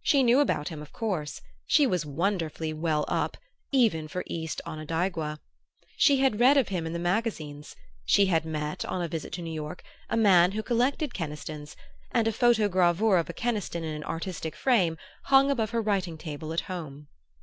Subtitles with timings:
[0.00, 3.36] She knew about him, of course; she was wonderfully "well up,"
[3.70, 5.38] even for East Onondaigua.
[5.98, 7.76] She had read of him in the magazines;
[8.06, 11.76] she had met, on a visit to New York, a man who collected Kenistons,
[12.10, 16.54] and a photogravure of a Keniston in an "artistic" frame hung above her writing table
[16.54, 17.08] at home.